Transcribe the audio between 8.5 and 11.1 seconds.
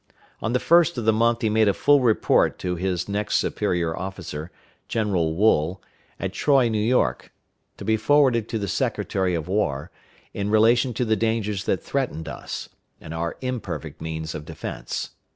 the Secretary of War, in relation to